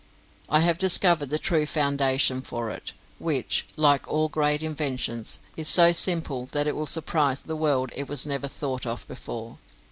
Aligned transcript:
I 0.49 0.61
have 0.61 0.79
discovered 0.79 1.29
the 1.29 1.37
true 1.37 1.67
foundation 1.67 2.41
for 2.41 2.71
it, 2.71 2.93
which, 3.19 3.67
like 3.77 4.07
all 4.07 4.29
great 4.29 4.63
inventions, 4.63 5.39
is 5.55 5.67
so 5.67 5.91
simple 5.91 6.47
that 6.53 6.65
it 6.65 6.75
will 6.75 6.87
surprise 6.87 7.43
the 7.43 7.55
world 7.55 7.91
it 7.95 8.09
was 8.09 8.25
never 8.25 8.47
thought 8.47 8.87
of 8.87 9.07
before. 9.07 9.59